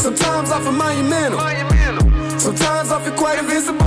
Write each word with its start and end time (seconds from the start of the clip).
Sometimes 0.00 0.50
I 0.50 0.60
feel 0.62 0.72
monumental. 0.72 1.38
Sometimes 2.40 2.90
I 2.90 3.04
feel 3.04 3.12
quite 3.14 3.38
invincible. 3.38 3.84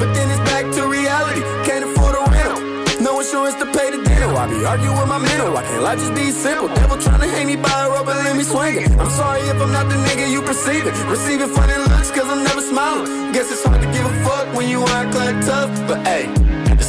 But 0.00 0.10
then 0.12 0.26
it's 0.28 0.42
back 0.50 0.66
to 0.74 0.88
reality. 0.88 1.40
Can't 1.62 1.84
afford 1.84 2.16
a 2.18 2.22
rental. 2.34 2.58
No 3.00 3.20
insurance 3.20 3.54
to 3.62 3.66
pay 3.66 3.94
the 3.94 4.02
dinner. 4.02 4.26
I 4.34 4.50
be 4.50 4.64
arguing 4.66 4.98
with 4.98 5.06
my 5.06 5.18
mental. 5.18 5.54
Why 5.54 5.62
can't 5.62 5.82
life 5.84 6.00
just 6.00 6.14
be 6.14 6.32
simple? 6.32 6.66
Devil 6.74 6.98
trying 6.98 7.20
to 7.20 7.28
hang 7.28 7.46
me 7.46 7.54
by 7.54 7.86
a 7.86 7.90
rope 7.90 8.08
and 8.08 8.18
let 8.26 8.36
me 8.36 8.42
swing 8.42 8.74
it. 8.74 8.90
I'm 8.98 9.10
sorry 9.10 9.40
if 9.42 9.62
I'm 9.62 9.70
not 9.70 9.88
the 9.88 9.94
nigga 9.94 10.28
you 10.28 10.42
perceive 10.42 10.84
it. 10.84 10.94
Receiving 11.06 11.48
funny 11.48 11.78
looks 11.78 12.10
cause 12.10 12.26
I'm 12.26 12.42
never 12.42 12.60
smiling. 12.60 13.30
Guess 13.30 13.52
it's 13.52 13.62
hard 13.62 13.80
to 13.80 13.86
give 13.94 14.04
a 14.04 14.14
fuck 14.26 14.52
when 14.52 14.68
you 14.68 14.82
act 14.98 15.14
like 15.14 15.38
tough. 15.46 15.70
But 15.86 16.04
hey, 16.08 16.26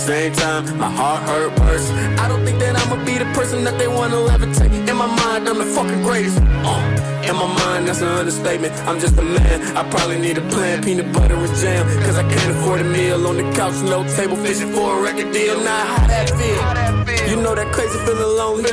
same 0.08 0.32
time, 0.32 0.64
my 0.78 0.90
heart 0.90 1.22
hurt 1.28 1.60
worse. 1.60 1.90
I 2.24 2.30
don't 2.30 2.46
think 2.46 2.60
that 2.60 2.78
I'ma 2.80 3.04
be 3.04 3.18
the 3.18 3.26
person 3.38 3.66
that 3.66 3.78
they 3.78 3.90
wanna 3.90 4.16
levitate. 4.16 4.72
In 4.90 4.96
my 4.96 5.06
mind, 5.06 5.50
I'm 5.50 5.58
the 5.58 5.66
fucking 5.66 6.02
greatest. 6.02 6.38
Uh. 6.64 7.28
In 7.28 7.36
my 7.36 7.50
mind, 7.62 7.90
that's 7.90 8.00
an 8.00 8.08
understatement. 8.08 8.74
I'm 8.88 9.02
just 9.02 9.18
a 9.18 9.22
man. 9.22 9.76
I 9.76 9.84
probably 9.90 10.18
need 10.18 10.38
a 10.38 10.46
plan, 10.54 10.82
peanut 10.82 11.12
butter 11.12 11.36
and 11.36 11.56
jam. 11.62 11.84
Cause 12.06 12.18
I 12.18 12.24
can't 12.24 12.52
afford 12.56 12.80
a 12.80 12.86
meal 12.86 13.28
on 13.28 13.36
the 13.36 13.48
couch, 13.52 13.76
no 13.84 14.08
table, 14.16 14.38
fishing 14.38 14.72
for 14.72 14.98
a 14.98 15.02
record 15.02 15.34
deal. 15.34 15.58
Nah, 15.60 15.86
how 15.92 16.08
that 16.08 16.30
feel? 16.40 17.07
You 17.08 17.38
know 17.42 17.56
that 17.56 17.72
crazy 17.72 17.98
feeling 18.00 18.36
lonely, 18.36 18.70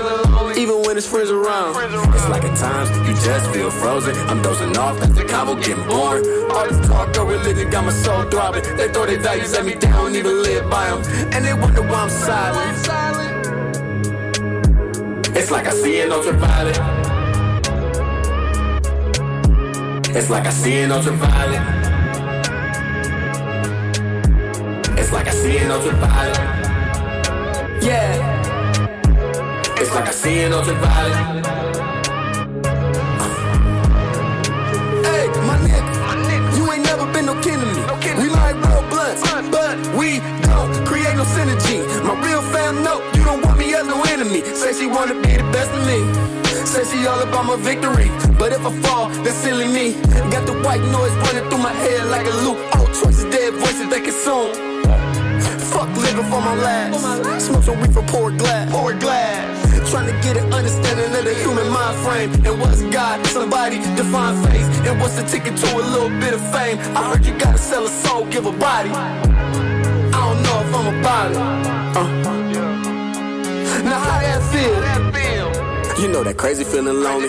even 0.60 0.82
when 0.82 0.96
his 0.96 1.06
friends 1.06 1.30
around. 1.30 1.76
It's 2.14 2.28
like 2.28 2.42
at 2.42 2.56
times 2.58 2.90
you 3.06 3.14
just 3.14 3.48
feel 3.54 3.70
frozen. 3.70 4.16
I'm 4.28 4.42
dozing 4.42 4.76
off, 4.76 4.98
cause 4.98 5.14
the 5.14 5.24
combo 5.24 5.54
getting 5.54 5.86
bored. 5.86 6.26
All 6.50 6.66
this 6.66 6.88
talk 6.88 7.16
of 7.16 7.28
religion 7.28 7.70
got 7.70 7.84
my 7.84 7.92
soul 7.92 8.24
throbbing. 8.24 8.64
They 8.76 8.88
throw 8.88 9.06
their 9.06 9.20
values 9.20 9.54
at 9.54 9.64
me 9.64 9.74
down, 9.76 10.16
even 10.16 10.42
live 10.42 10.68
by 10.68 10.90
them. 10.90 11.02
And 11.32 11.44
they 11.44 11.54
wonder 11.54 11.82
why 11.82 12.02
I'm 12.02 12.10
silent. 12.10 12.78
It's 15.36 15.50
like 15.52 15.68
I 15.68 15.72
see 15.72 16.00
an 16.00 16.10
ultraviolet. 16.10 16.78
It's 20.16 20.30
like 20.30 20.46
I 20.46 20.50
see 20.50 20.80
an 20.80 20.90
ultraviolet. 20.90 21.60
It's 24.98 25.12
like 25.12 25.28
I 25.28 25.30
see 25.30 25.58
an 25.58 25.70
ultraviolet. 25.70 26.63
Yeah. 27.84 28.16
It's 29.76 29.94
like 29.94 30.08
I 30.08 30.10
see 30.10 30.40
an 30.40 30.54
ultraviolet. 30.54 31.44
Hey, 35.04 35.26
my 35.44 35.58
nigga, 35.60 36.56
you 36.56 36.72
ain't 36.72 36.84
never 36.84 37.04
been 37.12 37.26
no 37.26 37.34
kin 37.42 37.60
to 37.60 37.66
me. 37.66 37.82
We 38.22 38.30
like 38.30 38.56
real 38.56 38.88
blunts, 38.88 39.20
but 39.50 39.76
we 39.98 40.20
don't 40.48 40.72
create 40.86 41.14
no 41.14 41.24
synergy. 41.24 41.84
My 42.02 42.14
real 42.24 42.40
fam 42.40 42.82
know 42.82 43.04
you 43.12 43.22
don't 43.22 43.44
want 43.44 43.58
me 43.58 43.74
as 43.74 43.86
no 43.86 44.02
enemy. 44.04 44.40
Say 44.54 44.72
she 44.72 44.86
wanna 44.86 45.20
be 45.20 45.36
the 45.36 45.44
best 45.52 45.70
of 45.70 45.84
me. 45.86 46.00
Say 46.64 46.84
she 46.84 47.06
all 47.06 47.20
about 47.20 47.44
my 47.44 47.56
victory. 47.56 48.08
But 48.38 48.52
if 48.52 48.64
I 48.64 48.72
fall, 48.80 49.08
that's 49.22 49.36
silly 49.36 49.68
me. 49.68 49.92
Got 50.32 50.46
the 50.46 50.54
white 50.64 50.80
noise 50.80 51.12
running 51.26 51.46
through 51.50 51.62
my 51.62 51.72
head 51.72 52.06
like 52.08 52.26
a 52.26 52.34
loop. 52.44 52.56
All 52.76 52.86
choices, 52.86 53.24
dead 53.24 53.52
voices 53.52 53.90
they 53.90 54.00
consume. 54.00 54.73
Fuck 55.74 55.90
living 55.96 56.24
for 56.30 56.40
my 56.40 56.54
last. 56.54 57.46
Smoke 57.46 57.64
some 57.64 57.80
weed 57.80 57.92
for 57.92 58.02
poor 58.04 58.30
glass. 58.30 58.70
Poor 58.70 58.94
glass. 58.94 59.90
Trying 59.90 60.06
to 60.06 60.16
get 60.22 60.36
an 60.36 60.52
understanding 60.52 61.12
of 61.18 61.24
the 61.24 61.34
human 61.34 61.68
mind 61.68 61.96
frame. 62.04 62.30
And 62.46 62.60
what's 62.60 62.82
God? 62.82 63.26
Somebody 63.26 63.78
define 63.96 64.36
faith. 64.44 64.66
And 64.86 65.00
what's 65.00 65.16
the 65.16 65.24
ticket 65.24 65.56
to 65.56 65.76
a 65.76 65.82
little 65.94 66.10
bit 66.20 66.32
of 66.32 66.40
fame? 66.52 66.78
I 66.96 67.10
heard 67.10 67.26
you 67.26 67.36
gotta 67.36 67.58
sell 67.58 67.84
a 67.84 67.88
soul, 67.88 68.24
give 68.26 68.46
a 68.46 68.52
body. 68.52 68.90
I 68.90 70.20
don't 70.26 70.40
know 70.46 70.58
if 70.64 70.74
I'm 70.78 71.00
about 71.00 71.30
it. 71.32 71.36
Uh. 71.98 72.06
Now 73.82 73.98
how 73.98 74.20
that 74.20 74.42
feel? 74.52 74.94
You 76.00 76.08
know 76.08 76.22
that 76.22 76.36
crazy 76.36 76.64
feeling 76.64 77.02
lonely. 77.02 77.28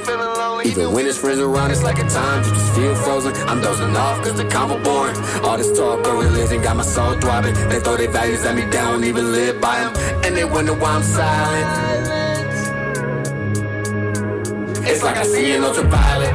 Even 0.66 0.92
when 0.94 1.06
his 1.06 1.16
friends 1.16 1.40
around, 1.40 1.70
it's 1.70 1.84
like 1.84 2.00
a 2.00 2.09
time 2.09 2.44
you 2.44 2.50
just 2.50 2.74
feel 2.74 2.96
frozen. 2.96 3.36
I'm 3.48 3.62
dozing 3.62 3.96
off 3.96 4.24
cause 4.24 4.36
the 4.36 4.46
combo 4.46 4.81
boring. 4.81 5.16
All 5.44 5.58
this 5.58 5.72
talk 5.78 6.00
of 6.08 6.14
religion 6.18 6.59
got 6.64 6.76
my 6.76 6.81
soul 6.81 7.14
throbbing. 7.22 7.53
They 7.70 7.80
throw 7.80 7.98
their 7.98 8.09
values 8.09 8.44
at 8.46 8.56
me, 8.56 8.64
they 8.64 8.72
don't 8.72 9.04
even 9.04 9.31
live 9.31 9.62
by 9.62 9.80
them. 9.81 9.94
And 10.25 10.36
they 10.36 10.44
wonder 10.44 10.74
why 10.74 10.96
I'm 10.96 11.04
silent. 11.04 12.06
It's 14.88 15.04
like 15.04 15.18
I 15.18 15.24
see 15.24 15.52
an 15.52 15.64
ultraviolet. 15.64 16.34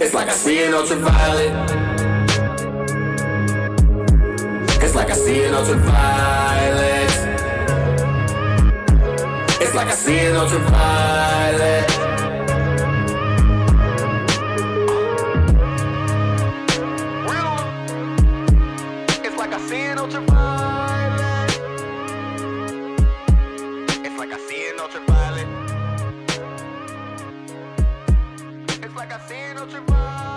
It's 0.00 0.14
like 0.14 0.28
I 0.28 0.32
see 0.32 0.64
an 0.64 0.74
ultraviolet. 0.74 1.52
It's 4.82 4.94
like 4.96 5.10
I 5.10 5.14
see 5.14 5.44
an 5.44 5.54
ultraviolet 5.54 7.27
like 9.78 9.86
I 9.86 9.94
see 9.94 10.18
an 10.18 10.34
ultraviolet. 10.34 11.88
Ultraviolet. 24.80 25.46
It's 28.82 28.96
like 28.96 29.12
I 29.12 29.18
see 29.28 29.36
an 29.36 29.58
ultraviolet. 29.58 30.27